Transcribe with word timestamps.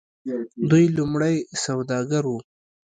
دوی 0.69 0.85
لومړی 0.97 1.35
سوداګر 1.63 2.23
وو. 2.27 2.39